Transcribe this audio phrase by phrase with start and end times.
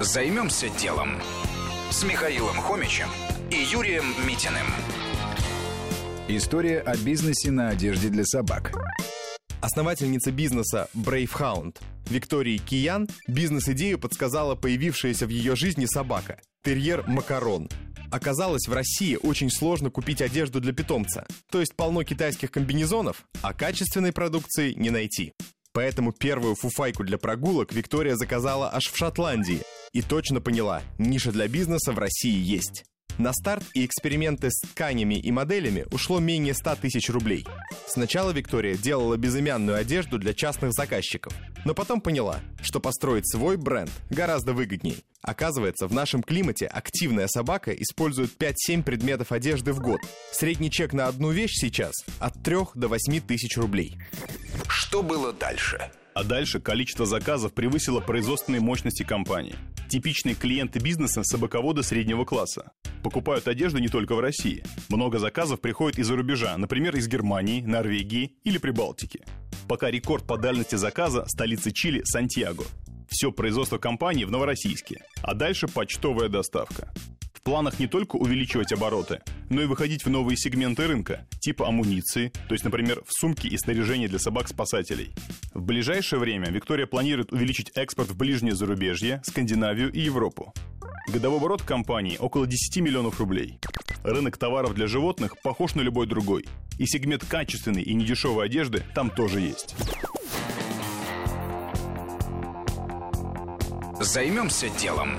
[0.00, 1.20] Займемся делом
[1.90, 3.08] с Михаилом Хомичем
[3.50, 4.66] и Юрием Митиным.
[6.28, 8.72] История о бизнесе на одежде для собак.
[9.60, 11.76] Основательница бизнеса Bravehound
[12.08, 17.68] Виктории Киян бизнес-идею подсказала появившаяся в ее жизни собака– терьер Макарон.
[18.10, 23.52] Оказалось, в России очень сложно купить одежду для питомца, то есть полно китайских комбинезонов, а
[23.52, 25.34] качественной продукции не найти.
[25.74, 31.48] Поэтому первую фуфайку для прогулок Виктория заказала аж в Шотландии и точно поняла, ниша для
[31.48, 32.84] бизнеса в России есть.
[33.18, 37.46] На старт и эксперименты с тканями и моделями ушло менее 100 тысяч рублей.
[37.86, 41.34] Сначала Виктория делала безымянную одежду для частных заказчиков,
[41.64, 45.04] но потом поняла, что построить свой бренд гораздо выгодней.
[45.20, 50.00] Оказывается, в нашем климате активная собака использует 5-7 предметов одежды в год.
[50.32, 53.98] Средний чек на одну вещь сейчас от 3 до 8 тысяч рублей.
[54.68, 55.90] Что было дальше?
[56.14, 59.54] А дальше количество заказов превысило производственные мощности компании.
[59.88, 62.72] Типичные клиенты бизнеса– собаководы среднего класса.
[63.02, 64.62] Покупают одежду не только в России.
[64.88, 69.24] Много заказов приходит из-за рубежа, например, из Германии, Норвегии или Прибалтики.
[69.68, 72.64] Пока рекорд по дальности заказа– столицы Чили– Сантьяго.
[73.08, 75.04] Все производство компании в Новороссийске.
[75.22, 76.92] А дальше почтовая доставка.
[77.42, 82.28] В планах не только увеличивать обороты, но и выходить в новые сегменты рынка, типа амуниции,
[82.46, 85.12] то есть, например, в сумки и снаряжение для собак-спасателей.
[85.52, 90.54] В ближайшее время Виктория планирует увеличить экспорт в ближнее зарубежье, Скандинавию и Европу.
[91.08, 93.58] Годовой оборот компании около 10 миллионов рублей.
[94.04, 96.46] Рынок товаров для животных похож на любой другой.
[96.78, 99.74] И сегмент качественной и недешевой одежды там тоже есть.
[103.98, 105.16] Займемся делом.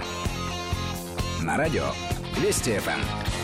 [1.42, 1.88] На радио
[2.38, 3.43] Вести ФМ.